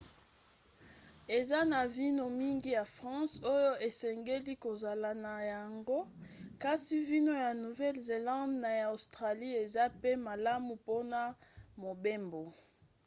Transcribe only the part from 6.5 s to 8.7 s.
kasi vino ya nouvelle-zelande na